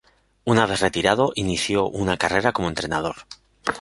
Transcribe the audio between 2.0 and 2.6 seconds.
carrera